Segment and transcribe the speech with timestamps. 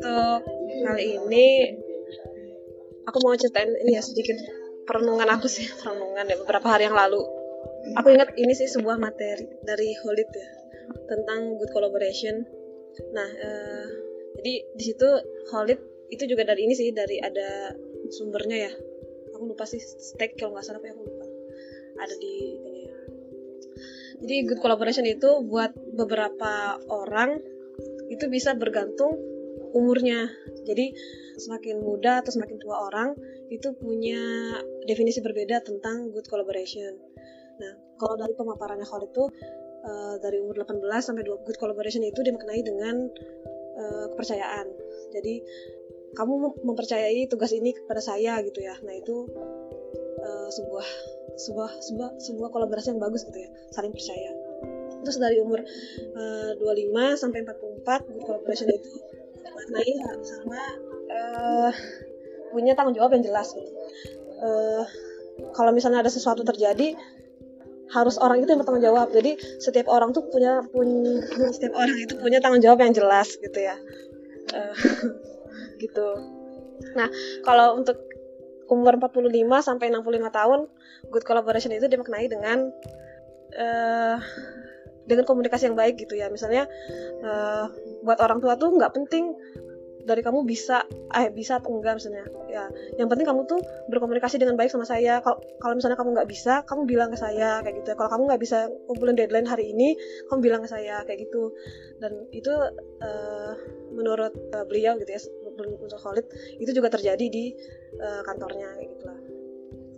[0.00, 0.40] untuk
[0.80, 1.76] kali ini
[3.04, 4.40] aku mau ceritain ini ya sedikit
[4.88, 7.20] perenungan aku sih perenungan ya beberapa hari yang lalu.
[8.00, 10.48] Aku ingat ini sih sebuah materi dari Holid ya
[11.04, 12.48] tentang good collaboration.
[13.12, 13.86] Nah eh,
[14.40, 15.08] jadi di situ
[15.52, 17.76] Holid itu juga dari ini sih dari ada
[18.08, 18.72] sumbernya ya.
[19.36, 21.28] Aku lupa sih stake kalau nggak salah tapi aku lupa.
[22.00, 22.82] Ada di ini
[24.20, 27.40] jadi good collaboration itu buat beberapa orang
[28.08, 29.39] itu bisa bergantung
[29.72, 30.28] umurnya.
[30.66, 30.92] Jadi
[31.40, 33.16] semakin muda atau semakin tua orang
[33.48, 34.20] itu punya
[34.84, 36.96] definisi berbeda tentang good collaboration.
[37.58, 39.24] Nah kalau dari pemaparannya Khalid itu
[39.84, 43.08] uh, dari umur 18 sampai 2 good collaboration itu dimaknai dengan
[43.80, 44.66] uh, kepercayaan.
[45.16, 45.34] Jadi
[46.14, 48.74] kamu mempercayai tugas ini kepada saya gitu ya.
[48.82, 49.30] Nah itu
[50.20, 50.86] uh, sebuah
[51.40, 54.30] sebuah sebuah sebuah kolaborasi yang bagus gitu ya saling percaya.
[55.00, 59.10] Terus dari umur uh, 25 sampai 44 good collaboration itu
[59.42, 59.90] dimaknai
[60.24, 60.60] sama
[61.10, 61.72] uh,
[62.50, 63.70] punya tanggung jawab yang jelas gitu.
[64.40, 64.84] Uh,
[65.56, 66.96] kalau misalnya ada sesuatu terjadi
[67.90, 69.10] harus orang itu yang bertanggung jawab.
[69.10, 73.58] Jadi setiap orang tuh punya punya setiap orang itu punya tanggung jawab yang jelas gitu
[73.58, 73.76] ya.
[74.54, 74.74] Uh,
[75.82, 76.08] gitu.
[76.94, 77.08] Nah
[77.42, 77.98] kalau untuk
[78.70, 79.34] umur 45
[79.66, 80.60] sampai 65 tahun
[81.10, 82.70] good collaboration itu dimaknai dengan
[83.58, 84.16] uh,
[85.10, 86.30] dengan komunikasi yang baik gitu ya.
[86.30, 86.70] Misalnya
[87.26, 87.66] uh,
[88.06, 89.34] buat orang tua tuh nggak penting
[90.00, 92.64] dari kamu bisa eh bisa atau enggak misalnya ya.
[92.96, 93.60] Yang penting kamu tuh
[93.92, 95.20] berkomunikasi dengan baik sama saya.
[95.22, 97.92] Kalau misalnya kamu nggak bisa kamu bilang ke saya kayak gitu.
[97.94, 99.94] Kalau kamu nggak bisa kumpulin deadline hari ini
[100.32, 101.52] kamu bilang ke saya kayak gitu.
[102.00, 102.52] Dan itu
[103.04, 103.52] uh,
[103.92, 105.20] menurut uh, beliau gitu ya
[105.60, 107.52] untuk Khalid itu juga terjadi di
[108.00, 109.20] uh, kantornya kayak gitulah.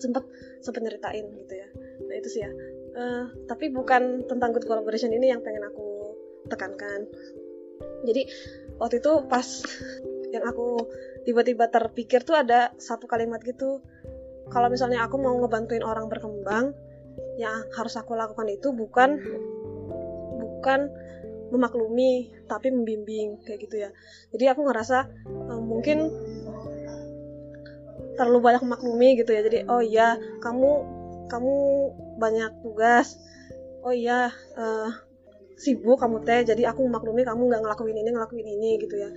[0.02, 0.24] Sempat
[0.60, 1.68] sempat nyeritain gitu ya.
[2.10, 2.50] Nah itu sih ya
[2.96, 6.16] uh, tapi bukan tentang good collaboration ini yang pengen aku
[6.48, 7.08] tekankan.
[8.02, 8.26] Jadi
[8.78, 9.46] waktu itu pas
[10.32, 10.88] yang aku
[11.22, 13.84] tiba-tiba terpikir tuh ada satu kalimat gitu.
[14.50, 16.74] Kalau misalnya aku mau ngebantuin orang berkembang
[17.36, 19.20] yang harus aku lakukan itu bukan
[20.40, 20.88] bukan
[21.52, 23.90] memaklumi tapi membimbing kayak gitu ya.
[24.32, 24.98] Jadi aku ngerasa
[25.52, 26.08] uh, mungkin
[28.16, 29.40] terlalu banyak memaklumi gitu ya.
[29.44, 31.01] Jadi oh iya kamu
[31.32, 31.54] kamu
[32.20, 33.16] banyak tugas.
[33.82, 34.90] Oh iya uh,
[35.56, 39.08] sibuk kamu teh jadi aku memaklumi kamu nggak ngelakuin ini ngelakuin ini gitu ya.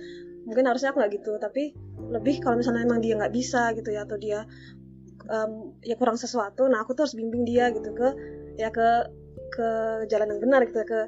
[0.48, 1.76] Mungkin harusnya aku nggak gitu tapi
[2.08, 4.46] lebih kalau misalnya emang dia nggak bisa gitu ya atau dia
[5.30, 8.08] um, ya kurang sesuatu nah aku tuh harus bimbing dia gitu ke
[8.56, 9.10] ya ke
[9.52, 9.68] ke
[10.10, 11.00] jalan yang benar gitu ya, ke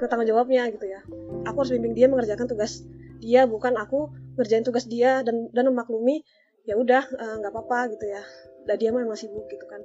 [0.00, 1.00] ke tanggung jawabnya gitu ya.
[1.48, 2.84] Aku harus bimbing dia mengerjakan tugas
[3.20, 4.08] dia bukan aku
[4.40, 6.24] ngerjain tugas dia dan dan memaklumi
[6.64, 8.22] ya udah eh, nggak uh, apa-apa gitu ya.
[8.64, 9.80] Dan dia memang sibuk gitu kan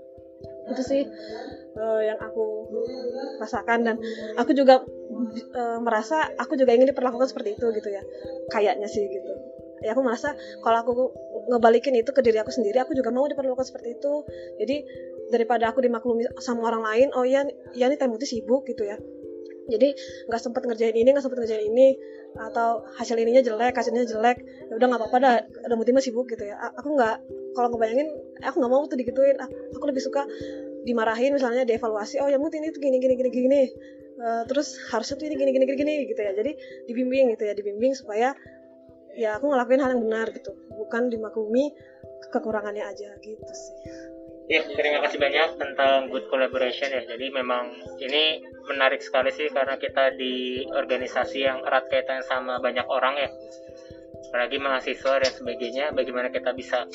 [0.70, 1.02] itu sih
[1.78, 2.70] uh, yang aku
[3.42, 3.86] rasakan.
[3.86, 3.96] Dan
[4.38, 8.02] aku juga uh, merasa aku juga ingin diperlakukan seperti itu gitu ya
[8.52, 9.32] kayaknya sih gitu.
[9.84, 10.34] Ya aku merasa
[10.66, 10.94] kalau aku
[11.46, 14.14] ngebalikin itu ke diri aku sendiri aku juga mau diperlakukan seperti itu.
[14.58, 14.76] Jadi
[15.30, 18.98] daripada aku dimaklumi sama orang lain oh iya ya ini sibuk gitu ya
[19.66, 19.90] jadi
[20.30, 21.98] nggak sempet ngerjain ini nggak sempet ngerjain ini
[22.36, 25.34] atau hasil ininya jelek hasilnya jelek ya udah nggak apa-apa dah
[25.66, 26.60] ada motivasi sibuk gitu ya.
[26.78, 27.16] Aku nggak
[27.56, 28.12] kalau ngebayangin
[28.44, 29.38] aku nggak mau tuh digituin.
[29.74, 30.28] Aku lebih suka
[30.86, 33.62] dimarahin misalnya dievaluasi oh ya mut ini tuh gini gini gini gini.
[34.16, 36.32] Uh, terus harusnya tuh ini gini gini gini gini gitu ya.
[36.36, 36.52] Jadi
[36.92, 38.36] dibimbing gitu ya dibimbing supaya
[39.16, 41.72] ya aku ngelakuin hal yang benar gitu bukan dimaklumi
[42.36, 43.76] kekurangannya aja gitu sih
[44.46, 47.02] Ya, terima kasih banyak tentang good collaboration ya.
[47.02, 52.86] Jadi memang ini menarik sekali sih karena kita di organisasi yang erat kaitan sama banyak
[52.86, 53.30] orang ya.
[54.30, 56.86] Apalagi mahasiswa dan sebagainya, bagaimana kita bisa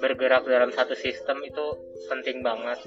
[0.00, 1.76] bergerak dalam satu sistem itu
[2.08, 2.80] penting banget.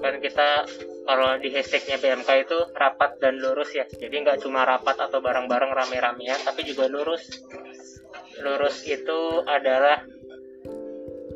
[0.00, 0.64] Dan kita
[1.04, 3.84] kalau di hashtagnya PMK itu rapat dan lurus ya.
[3.84, 7.44] Jadi nggak cuma rapat atau bareng-bareng rame-ramean, tapi juga lurus.
[8.40, 10.00] Lurus itu adalah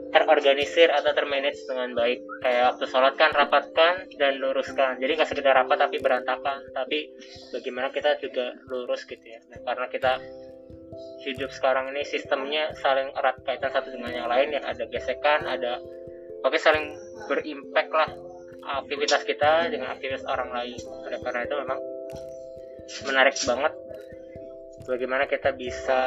[0.09, 2.25] terorganisir atau termanage dengan baik.
[2.41, 4.97] Kayak waktu sholat kan rapatkan dan luruskan.
[5.01, 6.73] Jadi nggak sekedar rapat tapi berantakan.
[6.73, 7.13] Tapi
[7.53, 9.41] bagaimana kita juga lurus gitu ya.
[9.53, 10.13] Nah, karena kita
[11.29, 14.57] hidup sekarang ini sistemnya saling erat kaitan satu dengan yang lain.
[14.57, 15.83] Ya ada gesekan ada
[16.43, 16.97] oke saling
[17.29, 18.11] berimpact lah
[18.85, 20.79] aktivitas kita dengan aktivitas orang lain.
[21.05, 21.81] Oleh karena itu memang
[23.05, 23.73] menarik banget
[24.89, 26.01] bagaimana kita bisa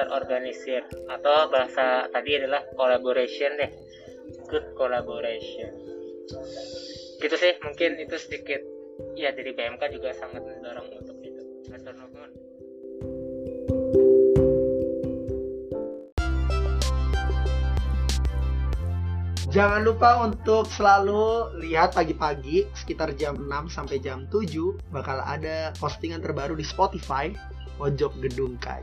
[0.00, 0.88] terorganisir.
[1.12, 3.70] Atau bahasa tadi adalah collaboration deh.
[4.48, 5.70] Good collaboration.
[7.20, 8.64] Gitu sih mungkin itu sedikit.
[9.12, 11.42] Ya dari PMK juga sangat mendorong untuk itu.
[19.52, 24.48] Jangan lupa untuk selalu lihat pagi-pagi sekitar jam 6 sampai jam 7
[24.88, 27.28] bakal ada postingan terbaru di Spotify
[27.78, 28.82] pojok gedung kai